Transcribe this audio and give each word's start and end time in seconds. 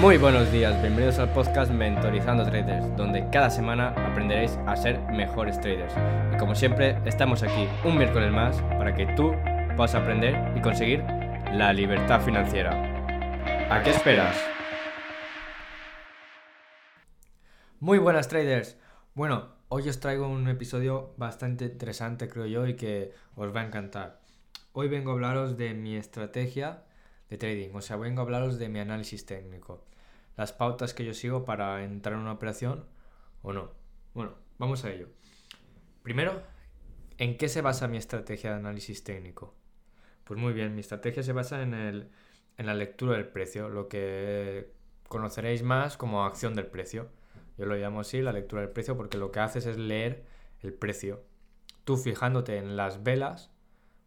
Muy 0.00 0.16
buenos 0.16 0.50
días, 0.50 0.80
bienvenidos 0.80 1.18
al 1.18 1.30
podcast 1.34 1.70
Mentorizando 1.70 2.44
Traders, 2.44 2.96
donde 2.96 3.28
cada 3.28 3.50
semana 3.50 3.88
aprenderéis 3.90 4.58
a 4.66 4.74
ser 4.74 4.98
mejores 5.12 5.60
traders. 5.60 5.92
Y 6.34 6.38
como 6.38 6.54
siempre, 6.54 6.96
estamos 7.04 7.42
aquí 7.42 7.68
un 7.84 7.98
miércoles 7.98 8.32
más 8.32 8.56
para 8.78 8.94
que 8.94 9.04
tú 9.14 9.32
puedas 9.76 9.94
aprender 9.94 10.56
y 10.56 10.62
conseguir 10.62 11.00
la 11.52 11.74
libertad 11.74 12.22
financiera. 12.22 12.70
¿A 13.70 13.82
qué 13.82 13.90
esperas? 13.90 14.34
Muy 17.78 17.98
buenas 17.98 18.28
traders. 18.28 18.78
Bueno, 19.12 19.50
hoy 19.68 19.90
os 19.90 20.00
traigo 20.00 20.26
un 20.26 20.48
episodio 20.48 21.12
bastante 21.18 21.66
interesante, 21.66 22.30
creo 22.30 22.46
yo, 22.46 22.66
y 22.66 22.76
que 22.76 23.12
os 23.36 23.54
va 23.54 23.60
a 23.60 23.66
encantar. 23.66 24.20
Hoy 24.72 24.88
vengo 24.88 25.10
a 25.10 25.14
hablaros 25.14 25.58
de 25.58 25.74
mi 25.74 25.96
estrategia 25.96 26.84
de 27.32 27.38
trading, 27.38 27.74
o 27.74 27.80
sea, 27.80 27.96
vengo 27.96 28.20
a 28.20 28.24
hablaros 28.24 28.58
de 28.58 28.68
mi 28.68 28.78
análisis 28.78 29.24
técnico, 29.24 29.86
las 30.36 30.52
pautas 30.52 30.92
que 30.92 31.04
yo 31.04 31.14
sigo 31.14 31.46
para 31.46 31.82
entrar 31.82 32.14
en 32.14 32.20
una 32.20 32.32
operación 32.32 32.84
o 33.40 33.54
no. 33.54 33.70
Bueno, 34.12 34.34
vamos 34.58 34.84
a 34.84 34.92
ello. 34.92 35.08
Primero, 36.02 36.42
¿en 37.16 37.38
qué 37.38 37.48
se 37.48 37.62
basa 37.62 37.88
mi 37.88 37.96
estrategia 37.96 38.50
de 38.50 38.56
análisis 38.56 39.02
técnico? 39.02 39.54
Pues 40.24 40.38
muy 40.38 40.52
bien, 40.52 40.74
mi 40.74 40.80
estrategia 40.80 41.22
se 41.22 41.32
basa 41.32 41.62
en, 41.62 41.72
el, 41.72 42.10
en 42.58 42.66
la 42.66 42.74
lectura 42.74 43.16
del 43.16 43.28
precio, 43.28 43.70
lo 43.70 43.88
que 43.88 44.70
conoceréis 45.08 45.62
más 45.62 45.96
como 45.96 46.26
acción 46.26 46.54
del 46.54 46.66
precio. 46.66 47.08
Yo 47.56 47.64
lo 47.64 47.76
llamo 47.76 48.00
así, 48.00 48.20
la 48.20 48.32
lectura 48.32 48.60
del 48.60 48.70
precio, 48.72 48.94
porque 48.94 49.16
lo 49.16 49.32
que 49.32 49.40
haces 49.40 49.64
es 49.64 49.78
leer 49.78 50.26
el 50.60 50.74
precio. 50.74 51.24
Tú 51.84 51.96
fijándote 51.96 52.58
en 52.58 52.76
las 52.76 53.02
velas, 53.02 53.50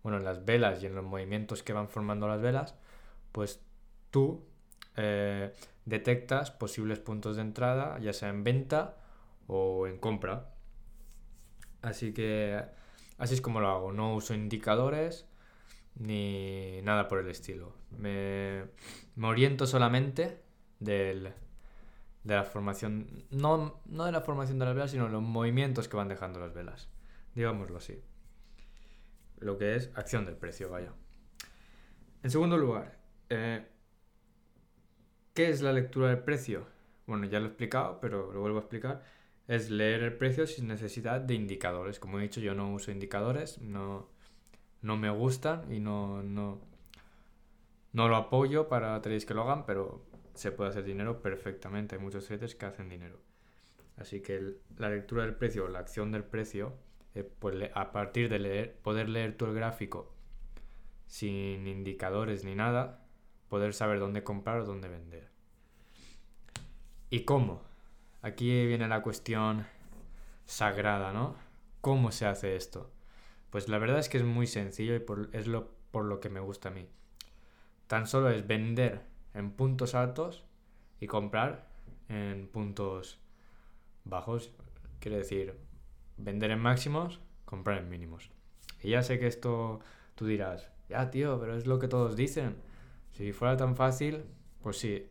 bueno, 0.04 0.20
en 0.20 0.26
las 0.26 0.46
velas 0.46 0.84
y 0.84 0.86
en 0.86 0.94
los 0.94 1.04
movimientos 1.04 1.64
que 1.64 1.74
van 1.74 1.90
formando 1.90 2.28
las 2.28 2.42
velas, 2.42 2.76
pues 3.36 3.62
tú 4.12 4.46
eh, 4.96 5.52
detectas 5.84 6.52
posibles 6.52 7.00
puntos 7.00 7.36
de 7.36 7.42
entrada, 7.42 8.00
ya 8.00 8.14
sea 8.14 8.30
en 8.30 8.46
venta 8.46 8.96
o 9.48 9.88
en 9.88 9.98
compra. 9.98 10.54
Así 11.82 12.14
que 12.14 12.64
así 13.18 13.34
es 13.34 13.42
como 13.42 13.60
lo 13.60 13.68
hago. 13.68 13.92
No 13.92 14.16
uso 14.16 14.34
indicadores 14.34 15.28
ni 15.96 16.82
nada 16.84 17.10
por 17.10 17.20
el 17.20 17.28
estilo. 17.28 17.76
Me, 17.92 18.64
oriento 19.22 19.68
solamente 19.68 20.42
del, 20.80 21.34
de 22.24 22.36
la 22.36 22.46
formación, 22.46 23.26
no, 23.32 23.82
no 23.86 24.06
de 24.06 24.14
la 24.14 24.22
formación 24.22 24.60
de 24.60 24.66
las 24.66 24.76
velas, 24.76 24.92
sino 24.92 25.10
los 25.10 25.22
movimientos 25.22 25.90
que 25.90 25.98
van 25.98 26.08
dejando 26.08 26.40
las 26.40 26.54
velas. 26.54 26.88
Digámoslo 27.34 27.80
así. 27.80 28.02
Lo 29.40 29.58
que 29.58 29.76
es 29.76 29.92
acción 29.94 30.26
del 30.26 30.38
precio, 30.38 30.70
vaya. 30.70 30.94
En 32.24 32.32
segundo 32.32 32.58
lugar, 32.58 32.95
eh, 33.30 33.66
¿Qué 35.34 35.50
es 35.50 35.62
la 35.62 35.74
lectura 35.74 36.10
del 36.10 36.20
precio? 36.20 36.66
Bueno, 37.08 37.26
ya 37.26 37.40
lo 37.40 37.46
he 37.46 37.50
explicado, 37.50 38.00
pero 38.00 38.32
lo 38.32 38.42
vuelvo 38.42 38.58
a 38.58 38.62
explicar. 38.62 39.04
Es 39.48 39.70
leer 39.70 40.04
el 40.04 40.14
precio 40.14 40.48
sin 40.48 40.68
necesidad 40.68 41.22
de 41.22 41.34
indicadores. 41.36 42.00
Como 42.00 42.20
he 42.20 42.24
dicho, 42.24 42.40
yo 42.40 42.56
no 42.56 42.74
uso 42.74 42.92
indicadores, 42.92 43.62
no, 43.62 44.10
no 44.82 44.98
me 44.98 45.10
gustan 45.10 45.72
y 45.72 45.80
no, 45.80 46.24
no, 46.24 46.62
no 47.94 48.08
lo 48.08 48.16
apoyo 48.16 48.70
para 48.70 49.02
traders 49.02 49.26
que 49.26 49.34
lo 49.34 49.44
hagan, 49.44 49.66
pero 49.66 50.06
se 50.36 50.52
puede 50.52 50.70
hacer 50.70 50.86
dinero 50.86 51.22
perfectamente. 51.22 51.96
Hay 51.96 52.02
muchos 52.02 52.26
traders 52.26 52.56
que 52.56 52.66
hacen 52.66 52.90
dinero. 52.90 53.20
Así 53.98 54.22
que 54.22 54.56
la 54.78 54.90
lectura 54.90 55.24
del 55.24 55.36
precio, 55.36 55.68
la 55.68 55.80
acción 55.80 56.12
del 56.12 56.24
precio, 56.24 56.74
eh, 57.14 57.24
pues 57.24 57.56
a 57.74 57.92
partir 57.92 58.30
de 58.30 58.40
leer, 58.40 58.78
poder 58.82 59.10
leer 59.10 59.38
todo 59.38 59.50
el 59.50 59.56
gráfico 59.56 60.14
sin 61.08 61.68
indicadores 61.68 62.44
ni 62.44 62.56
nada, 62.56 63.05
poder 63.50 63.74
saber 63.74 64.00
dónde 64.00 64.24
comprar 64.24 64.60
o 64.60 64.66
dónde 64.66 64.88
vender. 64.90 65.30
¿Y 67.10 67.22
cómo? 67.22 67.62
Aquí 68.22 68.66
viene 68.66 68.88
la 68.88 69.02
cuestión 69.02 69.68
sagrada, 70.46 71.14
¿no? 71.14 71.36
¿Cómo 71.82 72.12
se 72.12 72.26
hace 72.26 72.56
esto? 72.56 72.92
Pues 73.50 73.70
la 73.70 73.78
verdad 73.78 74.00
es 74.00 74.10
que 74.10 74.18
es 74.18 74.24
muy 74.24 74.48
sencillo 74.48 74.96
y 74.96 75.04
es 75.32 75.48
lo, 75.48 75.70
por 75.92 76.06
lo 76.06 76.20
que 76.20 76.30
me 76.30 76.40
gusta 76.40 76.70
a 76.70 76.72
mí. 76.72 76.88
Tan 77.88 78.08
solo 78.08 78.30
es 78.30 78.48
vender 78.48 79.02
en 79.34 79.52
puntos 79.52 79.94
altos 79.96 80.44
y 81.00 81.08
comprar 81.08 81.68
en 82.10 82.48
puntos 82.48 83.20
bajos. 84.04 84.52
Quiere 85.00 85.18
decir, 85.18 85.58
vender 86.18 86.52
en 86.52 86.60
máximos, 86.60 87.20
comprar 87.46 87.78
en 87.78 87.90
mínimos. 87.90 88.32
Y 88.82 88.90
ya 88.90 89.04
sé 89.04 89.20
que 89.20 89.28
esto 89.28 89.80
tú 90.16 90.26
dirás, 90.26 90.70
ya 90.90 91.12
tío, 91.12 91.40
pero 91.40 91.56
es 91.56 91.68
lo 91.68 91.80
que 91.80 91.88
todos 91.88 92.16
dicen. 92.16 92.56
Si 93.16 93.32
fuera 93.32 93.56
tan 93.56 93.78
fácil, 93.78 94.26
pues 94.62 94.78
sí, 94.78 95.10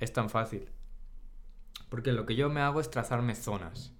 es 0.00 0.12
tan 0.12 0.28
fácil. 0.28 0.68
Porque 1.88 2.10
lo 2.10 2.26
que 2.26 2.34
yo 2.34 2.50
me 2.50 2.60
hago 2.60 2.80
es 2.80 2.90
trazarme 2.90 3.36
zonas. 3.36 3.92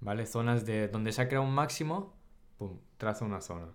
¿Vale? 0.00 0.26
Zonas 0.26 0.66
de 0.66 0.88
donde 0.88 1.12
se 1.12 1.22
ha 1.22 1.28
creado 1.28 1.46
un 1.46 1.54
máximo, 1.54 2.16
pum, 2.58 2.80
trazo 2.96 3.24
una 3.24 3.40
zona. 3.40 3.68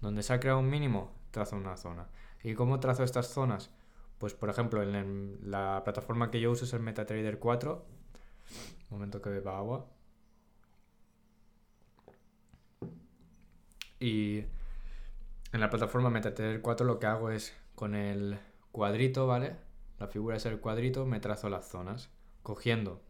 Donde 0.00 0.24
se 0.24 0.32
ha 0.32 0.40
creado 0.40 0.58
un 0.58 0.68
mínimo, 0.68 1.12
trazo 1.30 1.54
una 1.54 1.76
zona. 1.76 2.08
¿Y 2.42 2.54
cómo 2.54 2.80
trazo 2.80 3.04
estas 3.04 3.28
zonas? 3.28 3.70
Pues 4.18 4.34
por 4.34 4.50
ejemplo, 4.50 4.82
en 4.82 5.38
la 5.42 5.82
plataforma 5.84 6.32
que 6.32 6.40
yo 6.40 6.50
uso 6.50 6.64
es 6.64 6.72
el 6.72 6.80
MetaTrader 6.80 7.38
4. 7.38 7.86
Un 8.90 8.98
momento 8.98 9.22
que 9.22 9.30
beba 9.30 9.58
agua. 9.58 9.86
Y 14.00 14.40
en 15.52 15.60
la 15.60 15.70
plataforma 15.70 16.10
MetaTrader 16.10 16.60
4 16.60 16.84
lo 16.84 16.98
que 16.98 17.06
hago 17.06 17.30
es 17.30 17.54
con 17.74 17.94
el 17.94 18.38
cuadrito, 18.72 19.26
¿vale? 19.26 19.56
La 19.98 20.08
figura 20.08 20.36
es 20.36 20.46
el 20.46 20.60
cuadrito, 20.60 21.06
me 21.06 21.20
trazo 21.20 21.48
las 21.48 21.68
zonas. 21.68 22.10
Cogiendo, 22.42 23.00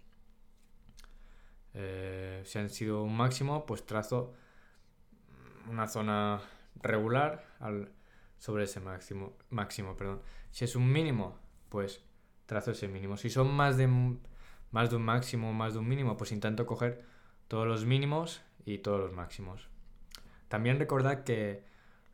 eh, 1.75 2.43
si 2.45 2.59
han 2.59 2.71
sido 2.71 3.03
un 3.03 3.17
máximo, 3.17 3.67
pues 3.67 3.85
trazo 3.85 4.33
una 5.69 5.89
zona 5.89 6.41
regular 6.77 7.45
al, 7.59 7.93
sobre 8.39 8.65
ese 8.65 8.81
máximo, 8.81 9.37
máximo. 9.51 9.97
Perdón. 9.97 10.23
Si 10.51 10.65
es 10.65 10.77
un 10.77 10.91
mínimo, 10.91 11.39
pues 11.69 12.05
trazo 12.47 12.71
ese 12.71 12.89
mínimo. 12.89 13.17
Si 13.17 13.29
son 13.29 13.53
más 13.53 13.77
de, 13.77 13.89
más 14.71 14.91
de 14.91 14.97
un 14.97 15.03
máximo 15.03 15.53
más 15.53 15.73
de 15.73 15.81
un 15.81 15.89
mínimo, 15.89 16.17
pues 16.17 16.31
intento 16.31 16.67
coger 16.67 17.05
todos 17.49 17.67
los 17.67 17.85
mínimos 17.85 18.43
y 18.65 18.79
todos 18.79 19.01
los 19.01 19.13
máximos. 19.13 19.69
También 20.49 20.79
recordad 20.79 21.25
que 21.25 21.65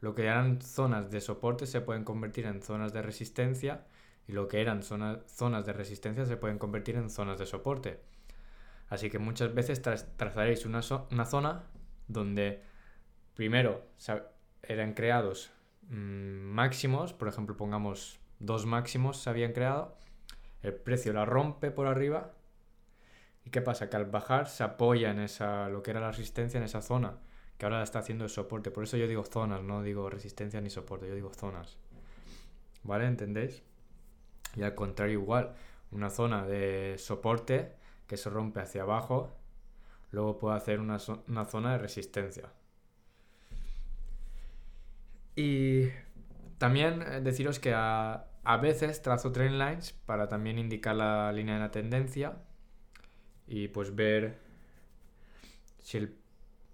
lo 0.00 0.14
que 0.14 0.22
eran 0.22 0.60
zonas 0.62 1.10
de 1.10 1.20
soporte 1.20 1.66
se 1.66 1.80
pueden 1.80 2.04
convertir 2.04 2.46
en 2.46 2.62
zonas 2.62 2.92
de 2.92 3.02
resistencia 3.02 3.86
y 4.26 4.32
lo 4.32 4.48
que 4.48 4.60
eran 4.60 4.82
zonas 4.82 5.66
de 5.66 5.72
resistencia 5.72 6.24
se 6.24 6.36
pueden 6.36 6.58
convertir 6.58 6.96
en 6.96 7.10
zonas 7.10 7.38
de 7.38 7.46
soporte. 7.46 8.00
Así 8.88 9.10
que 9.10 9.18
muchas 9.18 9.54
veces 9.54 9.82
trazaréis 10.16 10.66
una, 10.66 10.80
una, 11.10 11.24
zona 11.24 11.64
donde 12.08 12.62
primero 13.34 13.84
eran 14.62 14.94
creados 14.94 15.50
mm, 15.88 15.94
máximos, 15.94 17.12
por 17.12 17.28
ejemplo 17.28 17.56
pongamos 17.56 18.18
dos 18.40 18.66
máximos 18.66 19.18
se 19.18 19.30
habían 19.30 19.52
creado, 19.52 19.96
el 20.62 20.74
precio 20.74 21.12
la 21.12 21.24
rompe 21.24 21.70
por 21.70 21.86
arriba 21.86 22.32
y 23.44 23.50
qué 23.50 23.60
pasa 23.60 23.88
que 23.88 23.96
al 23.96 24.06
bajar 24.06 24.48
se 24.48 24.64
apoya 24.64 25.10
en 25.10 25.20
esa 25.20 25.68
lo 25.68 25.82
que 25.82 25.92
era 25.92 26.00
la 26.00 26.10
resistencia 26.10 26.58
en 26.58 26.64
esa 26.64 26.82
zona 26.82 27.18
que 27.60 27.66
ahora 27.66 27.82
está 27.82 27.98
haciendo 27.98 28.24
el 28.24 28.30
soporte. 28.30 28.70
Por 28.70 28.84
eso 28.84 28.96
yo 28.96 29.06
digo 29.06 29.22
zonas, 29.22 29.62
no 29.62 29.82
digo 29.82 30.08
resistencia 30.08 30.62
ni 30.62 30.70
soporte, 30.70 31.06
yo 31.06 31.14
digo 31.14 31.30
zonas. 31.34 31.76
¿Vale? 32.84 33.04
¿Entendéis? 33.04 33.62
Y 34.56 34.62
al 34.62 34.74
contrario 34.74 35.20
igual, 35.20 35.52
una 35.90 36.08
zona 36.08 36.46
de 36.46 36.96
soporte 36.96 37.76
que 38.06 38.16
se 38.16 38.30
rompe 38.30 38.60
hacia 38.60 38.80
abajo, 38.80 39.36
luego 40.10 40.38
puedo 40.38 40.54
hacer 40.54 40.80
una, 40.80 40.98
zona 40.98 41.72
de 41.72 41.78
resistencia. 41.78 42.50
Y 45.36 45.88
también 46.56 47.02
eh, 47.02 47.20
deciros 47.20 47.58
que 47.58 47.74
a, 47.74 48.24
a 48.42 48.56
veces 48.56 49.02
trazo 49.02 49.32
trend 49.32 49.58
lines 49.58 49.92
para 50.06 50.28
también 50.28 50.58
indicar 50.58 50.96
la 50.96 51.30
línea 51.30 51.56
de 51.56 51.60
la 51.60 51.70
tendencia 51.70 52.38
y 53.46 53.68
pues 53.68 53.94
ver 53.94 54.38
si 55.80 55.98
el 55.98 56.20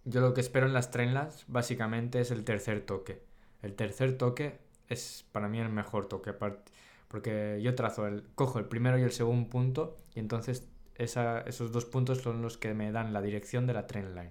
yo 0.06 0.20
lo 0.20 0.34
que 0.34 0.40
espero 0.40 0.66
en 0.66 0.72
las 0.72 0.90
trendlines 0.92 1.44
básicamente 1.48 2.20
es 2.20 2.30
el 2.30 2.44
tercer 2.44 2.80
toque. 2.86 3.22
El 3.60 3.74
tercer 3.74 4.16
toque 4.16 4.58
es 4.88 5.26
para 5.32 5.48
mí 5.48 5.58
el 5.58 5.68
mejor 5.68 6.06
toque, 6.06 6.32
porque 6.32 7.60
yo 7.60 7.74
trazo 7.74 8.06
el, 8.06 8.22
cojo 8.36 8.60
el 8.60 8.66
primero 8.66 8.98
y 8.98 9.02
el 9.02 9.10
segundo 9.10 9.50
punto 9.50 9.96
y 10.14 10.20
entonces 10.20 10.68
esos 10.94 11.72
dos 11.72 11.84
puntos 11.84 12.22
son 12.22 12.40
los 12.40 12.56
que 12.56 12.72
me 12.72 12.92
dan 12.92 13.12
la 13.12 13.20
dirección 13.20 13.66
de 13.66 13.74
la 13.74 13.88
trendline, 13.88 14.30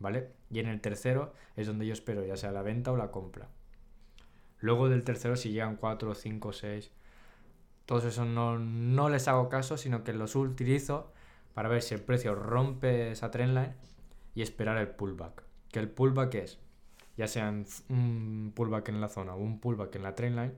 ¿vale? 0.00 0.32
Y 0.50 0.58
en 0.58 0.66
el 0.66 0.80
tercero 0.80 1.32
es 1.54 1.68
donde 1.68 1.86
yo 1.86 1.92
espero 1.92 2.26
ya 2.26 2.36
sea 2.36 2.50
la 2.50 2.62
venta 2.62 2.90
o 2.90 2.96
la 2.96 3.12
compra. 3.12 3.48
Luego 4.58 4.88
del 4.88 5.04
tercero 5.04 5.36
si 5.36 5.52
llegan 5.52 5.76
4, 5.76 6.12
5, 6.14 6.52
6, 6.52 6.90
todos 7.86 8.04
esos 8.04 8.26
no, 8.26 8.58
no 8.58 9.08
les 9.08 9.28
hago 9.28 9.48
caso, 9.48 9.76
sino 9.76 10.02
que 10.02 10.12
los 10.12 10.34
utilizo 10.34 11.12
para 11.54 11.68
ver 11.68 11.82
si 11.82 11.94
el 11.94 12.00
precio 12.00 12.34
rompe 12.34 13.12
esa 13.12 13.30
trendline 13.30 13.74
y 14.34 14.42
esperar 14.42 14.78
el 14.78 14.88
pullback. 14.88 15.44
Que 15.70 15.80
el 15.80 15.88
pullback 15.88 16.34
es, 16.34 16.58
ya 17.16 17.26
sea 17.26 17.52
un 17.88 18.52
pullback 18.54 18.88
en 18.88 19.00
la 19.00 19.08
zona 19.08 19.34
o 19.34 19.38
un 19.38 19.60
pullback 19.60 19.94
en 19.96 20.02
la 20.02 20.14
trendline, 20.14 20.54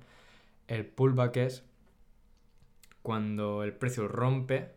el 0.68 0.86
pullback 0.86 1.36
es 1.36 1.64
cuando 3.02 3.62
el 3.62 3.72
precio 3.72 4.08
rompe, 4.08 4.72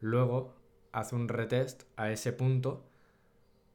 luego 0.00 0.54
hace 0.92 1.14
un 1.14 1.28
retest 1.28 1.82
a 1.96 2.10
ese 2.10 2.32
punto 2.32 2.84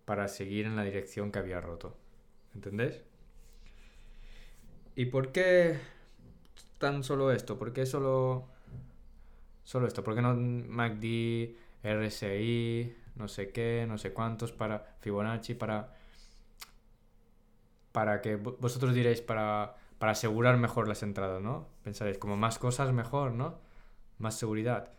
para 0.05 0.27
seguir 0.27 0.65
en 0.65 0.75
la 0.75 0.83
dirección 0.83 1.31
que 1.31 1.39
había 1.39 1.61
roto. 1.61 1.95
¿Entendéis? 2.55 3.03
¿Y 4.95 5.05
por 5.05 5.31
qué 5.31 5.77
tan 6.79 7.03
solo 7.03 7.31
esto? 7.31 7.59
¿Por 7.59 7.73
qué 7.73 7.85
solo, 7.85 8.47
solo 9.63 9.85
esto? 9.85 10.03
¿Por 10.03 10.15
qué 10.15 10.21
no 10.21 10.33
MACD, 10.33 11.55
RSI, 11.83 12.95
no 13.17 13.27
sé 13.27 13.51
qué, 13.51 13.85
no 13.87 13.97
sé 13.97 14.13
cuántos 14.13 14.51
para 14.51 14.95
Fibonacci, 15.01 15.55
para, 15.55 15.93
para 17.91 18.21
que 18.21 18.35
vosotros 18.35 18.93
diréis 18.93 19.21
para, 19.21 19.75
para 19.97 20.11
asegurar 20.11 20.57
mejor 20.57 20.87
las 20.87 21.03
entradas, 21.03 21.41
¿no? 21.41 21.67
Pensaréis 21.83 22.17
como 22.17 22.37
más 22.37 22.59
cosas 22.59 22.93
mejor, 22.93 23.31
¿no? 23.31 23.59
Más 24.19 24.35
seguridad. 24.35 24.91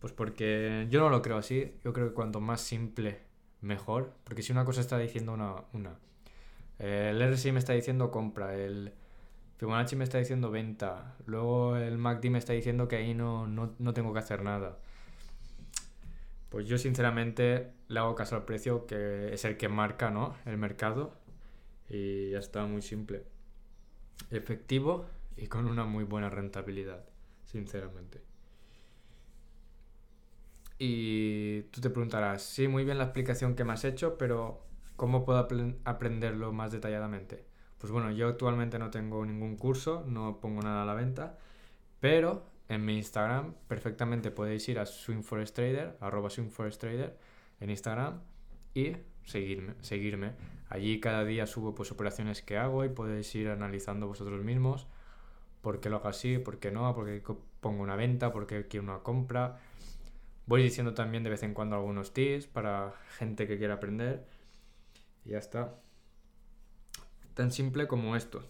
Pues 0.00 0.12
porque 0.12 0.86
yo 0.90 1.00
no 1.00 1.10
lo 1.10 1.22
creo 1.22 1.36
así. 1.38 1.74
Yo 1.84 1.92
creo 1.92 2.08
que 2.08 2.14
cuanto 2.14 2.40
más 2.40 2.60
simple, 2.60 3.20
mejor. 3.60 4.12
Porque 4.24 4.42
si 4.42 4.52
una 4.52 4.64
cosa 4.64 4.80
está 4.80 4.98
diciendo 4.98 5.32
una. 5.32 5.54
una 5.72 5.96
el 6.78 7.20
RSI 7.20 7.52
me 7.52 7.58
está 7.58 7.74
diciendo 7.74 8.10
compra. 8.10 8.54
El 8.56 8.92
Fibonacci 9.58 9.96
me 9.96 10.04
está 10.04 10.18
diciendo 10.18 10.50
venta. 10.50 11.16
Luego 11.26 11.76
el 11.76 11.98
MACD 11.98 12.30
me 12.30 12.38
está 12.38 12.54
diciendo 12.54 12.88
que 12.88 12.96
ahí 12.96 13.14
no, 13.14 13.46
no 13.46 13.94
tengo 13.94 14.12
que 14.12 14.18
hacer 14.20 14.42
nada. 14.42 14.78
Pues 16.50 16.66
yo 16.66 16.78
sinceramente 16.78 17.72
le 17.88 18.00
hago 18.00 18.14
caso 18.14 18.36
al 18.36 18.44
precio 18.44 18.86
que 18.86 19.32
es 19.32 19.44
el 19.44 19.56
que 19.56 19.68
marca 19.68 20.10
¿no? 20.10 20.36
el 20.44 20.58
mercado. 20.58 21.14
Y 21.88 22.30
ya 22.30 22.38
está 22.38 22.66
muy 22.66 22.82
simple. 22.82 23.24
Efectivo 24.30 25.06
y 25.36 25.46
con 25.46 25.66
una 25.66 25.84
muy 25.84 26.04
buena 26.04 26.28
rentabilidad, 26.28 27.04
sinceramente. 27.44 28.20
Y 30.78 31.62
tú 31.70 31.80
te 31.80 31.90
preguntarás, 31.90 32.42
sí, 32.42 32.66
muy 32.68 32.84
bien 32.84 32.98
la 32.98 33.04
explicación 33.04 33.54
que 33.54 33.64
me 33.64 33.72
has 33.72 33.84
hecho, 33.84 34.16
pero 34.18 34.66
¿cómo 34.96 35.24
puedo 35.24 35.38
aprenderlo 35.84 36.52
más 36.52 36.72
detalladamente? 36.72 37.44
Pues 37.78 37.92
bueno, 37.92 38.10
yo 38.10 38.28
actualmente 38.28 38.78
no 38.78 38.90
tengo 38.90 39.24
ningún 39.24 39.56
curso, 39.56 40.04
no 40.06 40.40
pongo 40.40 40.62
nada 40.62 40.82
a 40.82 40.86
la 40.86 40.94
venta, 40.94 41.38
pero 42.00 42.49
en 42.70 42.84
mi 42.84 42.96
Instagram 42.96 43.54
perfectamente 43.68 44.30
podéis 44.30 44.68
ir 44.68 44.78
a 44.78 44.86
swingforesttrader, 44.86 45.98
arroba 46.00 46.30
swingforesttrader 46.30 47.18
en 47.60 47.70
Instagram 47.70 48.22
y 48.72 48.96
seguirme, 49.24 49.74
seguirme. 49.80 50.32
Allí 50.68 51.00
cada 51.00 51.24
día 51.24 51.46
subo 51.46 51.74
pues 51.74 51.92
operaciones 51.92 52.42
que 52.42 52.56
hago 52.56 52.84
y 52.84 52.88
podéis 52.88 53.34
ir 53.34 53.48
analizando 53.48 54.06
vosotros 54.06 54.42
mismos 54.42 54.86
por 55.60 55.80
qué 55.80 55.90
lo 55.90 55.96
hago 55.96 56.08
así, 56.08 56.38
por 56.38 56.58
qué 56.58 56.70
no, 56.70 56.94
por 56.94 57.06
qué 57.06 57.22
pongo 57.60 57.82
una 57.82 57.96
venta, 57.96 58.32
por 58.32 58.46
qué 58.46 58.66
quiero 58.66 58.84
una 58.84 59.00
compra 59.00 59.58
Voy 60.50 60.64
diciendo 60.64 60.94
también 60.94 61.22
de 61.22 61.30
vez 61.30 61.44
en 61.44 61.54
cuando 61.54 61.76
algunos 61.76 62.12
tips 62.12 62.48
para 62.48 62.94
gente 63.18 63.46
que 63.46 63.56
quiera 63.56 63.74
aprender. 63.74 64.26
Y 65.24 65.30
ya 65.30 65.38
está. 65.38 65.76
Tan 67.34 67.52
simple 67.52 67.86
como 67.86 68.16
esto. 68.16 68.42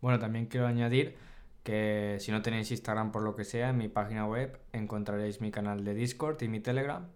Bueno, 0.00 0.20
también 0.20 0.46
quiero 0.46 0.68
añadir 0.68 1.16
que 1.62 2.16
si 2.20 2.32
no 2.32 2.42
tenéis 2.42 2.70
Instagram 2.70 3.12
por 3.12 3.22
lo 3.22 3.34
que 3.34 3.44
sea, 3.44 3.70
en 3.70 3.78
mi 3.78 3.88
página 3.88 4.26
web 4.26 4.58
encontraréis 4.72 5.40
mi 5.40 5.50
canal 5.50 5.84
de 5.84 5.94
Discord 5.94 6.42
y 6.42 6.48
mi 6.48 6.60
Telegram. 6.60 7.08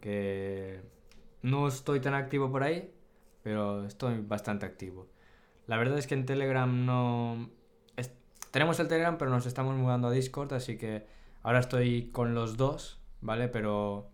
Que 0.00 0.82
no 1.42 1.68
estoy 1.68 2.00
tan 2.00 2.14
activo 2.14 2.50
por 2.50 2.62
ahí, 2.62 2.92
pero 3.42 3.84
estoy 3.84 4.20
bastante 4.20 4.66
activo. 4.66 5.08
La 5.66 5.76
verdad 5.76 5.98
es 5.98 6.06
que 6.06 6.14
en 6.14 6.26
Telegram 6.26 6.84
no... 6.84 7.50
Tenemos 8.50 8.78
el 8.80 8.88
Telegram, 8.88 9.16
pero 9.16 9.30
nos 9.30 9.46
estamos 9.46 9.76
mudando 9.76 10.08
a 10.08 10.10
Discord, 10.10 10.52
así 10.52 10.76
que 10.76 11.06
ahora 11.42 11.60
estoy 11.60 12.10
con 12.10 12.34
los 12.34 12.58
dos 12.58 13.02
¿vale? 13.22 13.48
Pero 13.48 14.10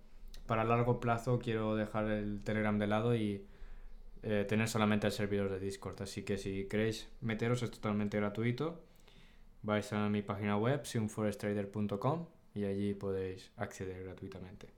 para 0.47 0.63
largo 0.63 1.01
plazo 1.01 1.41
quiero 1.41 1.75
dejar 1.75 2.09
el 2.11 2.43
Telegram 2.45 2.79
de 2.79 2.87
lado 2.87 3.17
y 3.17 3.45
eh, 4.23 4.47
tener 4.49 4.69
solamente 4.69 5.09
el 5.09 5.13
servidor 5.13 5.51
de 5.51 5.59
Discord. 5.59 6.01
Así 6.03 6.23
que 6.23 6.39
si 6.39 6.69
queréis 6.69 7.09
meteros 7.21 7.63
es 7.63 7.73
totalmente 7.73 8.17
gratuito. 8.19 8.85
Vais 9.69 9.93
a 9.93 10.09
mi 10.09 10.23
página 10.23 10.57
web, 10.57 10.87
simforesttrader.com 10.87 12.27
y 12.55 12.65
allí 12.65 12.95
podéis 12.95 13.53
acceder 13.59 14.03
gratuitamente. 14.03 14.71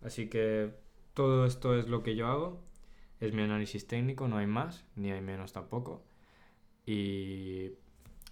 Así 0.00 0.28
que 0.28 0.72
todo 1.12 1.44
esto 1.44 1.76
es 1.76 1.88
lo 1.88 2.04
que 2.04 2.14
yo 2.14 2.28
hago. 2.28 2.60
Es 3.18 3.32
mi 3.32 3.42
análisis 3.42 3.88
técnico, 3.88 4.28
no 4.28 4.38
hay 4.38 4.46
más, 4.46 4.86
ni 4.94 5.10
hay 5.10 5.20
menos 5.20 5.52
tampoco. 5.52 6.04
Y 6.86 7.72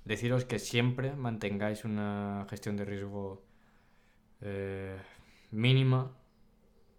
deciros 0.04 0.44
que 0.44 0.60
siempre 0.60 1.16
mantengáis 1.16 1.84
una 1.84 2.46
gestión 2.48 2.76
de 2.76 2.84
riesgo 2.84 3.42
eh, 4.40 4.96
mínima, 5.50 6.16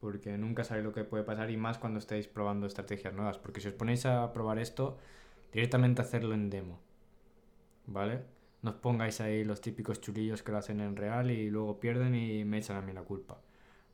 porque 0.01 0.37
nunca 0.37 0.65
sabéis 0.65 0.83
lo 0.85 0.91
que 0.91 1.05
puede 1.05 1.23
pasar 1.23 1.49
y 1.49 1.55
más 1.55 1.77
cuando 1.77 1.99
estéis 1.99 2.27
probando 2.27 2.67
estrategias 2.67 3.13
nuevas, 3.13 3.37
porque 3.37 3.61
si 3.61 3.69
os 3.69 3.73
ponéis 3.73 4.05
a 4.05 4.33
probar 4.33 4.59
esto, 4.59 4.97
directamente 5.53 6.01
hacerlo 6.01 6.33
en 6.33 6.49
demo, 6.49 6.81
¿vale? 7.85 8.37
No 8.61 8.71
os 8.71 8.75
pongáis 8.77 9.21
ahí 9.21 9.43
los 9.43 9.61
típicos 9.61 10.01
chulillos 10.01 10.43
que 10.43 10.51
lo 10.51 10.57
hacen 10.57 10.81
en 10.81 10.95
real 10.95 11.31
y 11.31 11.49
luego 11.49 11.79
pierden 11.79 12.15
y 12.15 12.43
me 12.45 12.57
echan 12.57 12.77
a 12.77 12.81
mí 12.81 12.91
la 12.93 13.03
culpa. 13.03 13.39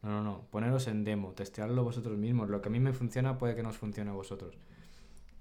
No, 0.02 0.10
no, 0.10 0.24
no, 0.24 0.48
poneros 0.52 0.88
en 0.88 1.04
demo, 1.04 1.34
testearlo 1.34 1.84
vosotros 1.84 2.18
mismos. 2.18 2.50
Lo 2.50 2.62
que 2.62 2.70
a 2.70 2.72
mí 2.72 2.80
me 2.80 2.94
funciona 2.94 3.38
puede 3.38 3.56
que 3.56 3.64
no 3.64 3.70
os 3.70 3.78
funcione 3.78 4.10
a 4.12 4.14
vosotros. 4.14 4.58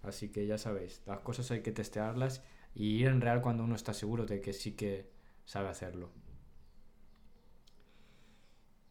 Así 0.03 0.31
que 0.31 0.47
ya 0.47 0.59
sabéis, 0.59 1.03
las 1.07 1.21
cosas 1.21 1.51
hay 1.51 1.63
que 1.63 1.73
testearlas 1.73 2.43
y 2.75 2.97
ir 2.97 3.07
en 3.09 3.21
real 3.21 3.41
cuando 3.41 3.65
uno 3.65 3.75
está 3.75 3.95
seguro 3.95 4.27
de 4.27 4.41
que 4.41 4.53
sí 4.53 4.73
que 4.73 5.11
sabe 5.45 5.69
hacerlo. 5.69 6.11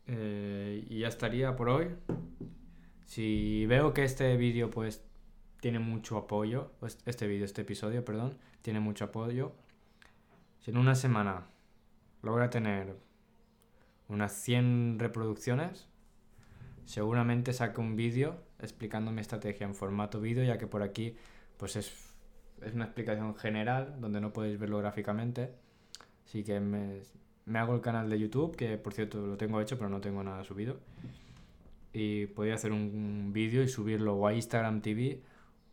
Eh, 0.07 0.85
y 0.89 0.99
ya 0.99 1.07
estaría 1.07 1.55
por 1.55 1.69
hoy. 1.69 1.89
Si 3.05 3.65
veo 3.67 3.93
que 3.93 4.03
este 4.03 4.35
vídeo 4.37 4.69
pues 4.69 5.03
tiene 5.61 5.79
mucho 5.79 6.17
apoyo, 6.17 6.71
este 7.05 7.27
vídeo, 7.27 7.45
este 7.45 7.61
episodio, 7.61 8.03
perdón, 8.03 8.37
tiene 8.61 8.79
mucho 8.79 9.05
apoyo. 9.05 9.53
Si 10.63 10.71
en 10.71 10.77
una 10.77 10.95
semana 10.95 11.47
logra 12.21 12.49
tener 12.49 12.95
unas 14.07 14.31
100 14.31 14.97
reproducciones, 14.97 15.89
seguramente 16.85 17.51
saque 17.51 17.81
un 17.81 17.97
vídeo 17.97 18.37
explicando 18.59 19.11
mi 19.11 19.19
estrategia 19.19 19.67
en 19.67 19.75
formato 19.75 20.21
vídeo, 20.21 20.41
ya 20.45 20.57
que 20.57 20.65
por 20.65 20.81
aquí 20.81 21.17
pues 21.57 21.75
es, 21.75 21.91
es 22.61 22.73
una 22.73 22.85
explicación 22.85 23.35
general 23.35 23.95
donde 23.99 24.21
no 24.21 24.31
podéis 24.31 24.57
verlo 24.57 24.77
gráficamente. 24.77 25.51
Así 26.25 26.45
que 26.45 26.61
me, 26.61 27.01
hago 27.59 27.75
el 27.75 27.81
canal 27.81 28.09
de 28.09 28.17
YouTube, 28.17 28.55
que 28.55 28.77
por 28.77 28.93
cierto 28.93 29.19
lo 29.27 29.35
tengo 29.35 29.59
hecho, 29.59 29.77
pero 29.77 29.89
no 29.89 29.99
tengo 29.99 30.23
nada 30.23 30.45
subido. 30.45 30.77
Y 31.91 32.27
podría 32.27 32.55
hacer 32.55 32.71
un 32.71 33.31
vídeo 33.33 33.63
y 33.63 33.67
subirlo 33.67 34.15
o 34.15 34.27
a 34.27 34.33
Instagram 34.33 34.79
TV 34.81 35.21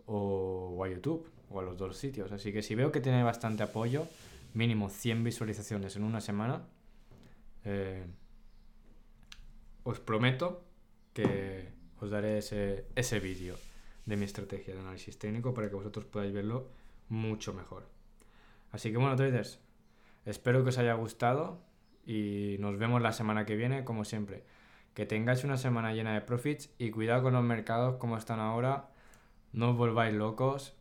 o, 0.06 0.82
a 0.84 0.88
YouTube, 0.88 1.30
o 1.48 1.60
a 1.60 1.62
los 1.62 1.76
dos 1.76 1.96
sitios. 1.96 2.32
Así 2.32 2.52
que 2.52 2.60
si 2.60 2.74
veo 2.74 2.90
que 2.90 3.00
tiene 3.00 3.22
bastante 3.22 3.62
apoyo, 3.62 4.08
mínimo 4.54 4.88
100 4.88 5.24
visualizaciones 5.24 5.96
en 5.96 6.04
una 6.04 6.20
semana, 6.20 6.66
eh, 7.64 8.06
os 9.84 10.00
prometo 10.00 10.64
que 11.12 11.72
os 12.00 12.10
daré 12.10 12.38
ese, 12.38 12.86
ese 12.94 13.20
vídeo 13.20 13.56
de 14.06 14.16
mi 14.16 14.24
estrategia 14.24 14.74
de 14.74 14.80
análisis 14.80 15.18
técnico 15.18 15.54
para 15.54 15.68
que 15.68 15.74
vosotros 15.74 16.04
podáis 16.06 16.32
verlo 16.32 16.68
mucho 17.08 17.52
mejor. 17.52 17.88
Así 18.72 18.90
que 18.90 18.98
bueno, 18.98 19.16
traders, 19.16 19.60
Espero 20.24 20.62
que 20.62 20.68
os 20.68 20.78
haya 20.78 20.94
gustado 20.94 21.62
y 22.04 22.56
nos 22.60 22.78
vemos 22.78 23.00
la 23.00 23.12
semana 23.12 23.46
que 23.46 23.56
viene, 23.56 23.84
como 23.84 24.04
siempre. 24.04 24.44
Que 24.94 25.06
tengáis 25.06 25.44
una 25.44 25.56
semana 25.56 25.94
llena 25.94 26.12
de 26.14 26.20
profits 26.20 26.70
y 26.78 26.90
cuidado 26.90 27.22
con 27.22 27.32
los 27.32 27.44
mercados 27.44 27.96
como 27.96 28.16
están 28.16 28.40
ahora. 28.40 28.90
No 29.52 29.70
os 29.70 29.76
volváis 29.76 30.14
locos. 30.14 30.76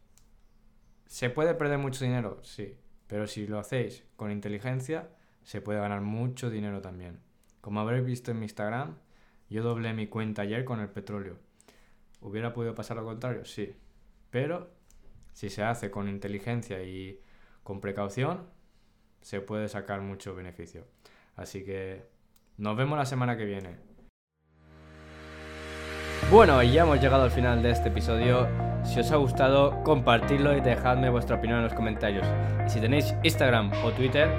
¿Se 1.05 1.29
puede 1.29 1.55
perder 1.55 1.79
mucho 1.79 2.03
dinero? 2.03 2.39
Sí. 2.43 2.75
Pero 3.09 3.25
si 3.25 3.47
lo 3.47 3.57
hacéis 3.57 4.05
con 4.15 4.31
inteligencia, 4.31 5.09
se 5.41 5.61
puede 5.61 5.79
ganar 5.79 6.01
mucho 6.01 6.51
dinero 6.51 6.79
también. 6.79 7.19
Como 7.59 7.79
habréis 7.79 8.05
visto 8.05 8.29
en 8.29 8.37
mi 8.37 8.45
Instagram, 8.45 8.97
yo 9.49 9.63
doblé 9.63 9.93
mi 9.93 10.05
cuenta 10.05 10.43
ayer 10.43 10.63
con 10.63 10.79
el 10.79 10.89
petróleo. 10.89 11.39
¿Hubiera 12.21 12.53
podido 12.53 12.75
pasar 12.75 12.97
lo 12.97 13.05
contrario? 13.05 13.45
Sí. 13.45 13.75
Pero 14.29 14.69
si 15.33 15.49
se 15.49 15.63
hace 15.63 15.89
con 15.89 16.07
inteligencia 16.07 16.83
y 16.83 17.19
con 17.63 17.81
precaución, 17.81 18.45
se 19.21 19.41
puede 19.41 19.69
sacar 19.69 20.01
mucho 20.01 20.35
beneficio. 20.35 20.85
Así 21.35 21.65
que 21.65 22.05
nos 22.57 22.77
vemos 22.77 22.95
la 22.95 23.07
semana 23.07 23.35
que 23.35 23.45
viene. 23.45 23.77
Bueno, 26.29 26.61
ya 26.61 26.83
hemos 26.83 27.01
llegado 27.01 27.23
al 27.23 27.31
final 27.31 27.63
de 27.63 27.71
este 27.71 27.89
episodio. 27.89 28.68
Si 28.83 29.00
os 29.00 29.12
ha 29.12 29.17
gustado, 29.17 29.83
compartidlo 29.83 30.55
y 30.55 30.62
dejadme 30.62 31.09
vuestra 31.09 31.36
opinión 31.36 31.59
en 31.59 31.65
los 31.65 31.74
comentarios. 31.74 32.25
Y 32.65 32.69
si 32.69 32.79
tenéis 32.79 33.15
Instagram 33.24 33.71
o 33.83 33.91
Twitter, 33.91 34.29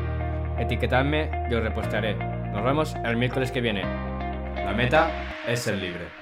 etiquetadme 0.59 1.30
y 1.50 1.54
os 1.54 1.62
repostaré. 1.62 2.14
Nos 2.14 2.64
vemos 2.64 2.94
el 3.04 3.16
miércoles 3.16 3.52
que 3.52 3.61
viene. 3.61 3.82
La 4.56 4.73
meta 4.73 5.11
es 5.47 5.61
ser 5.61 5.76
libre. 5.76 6.19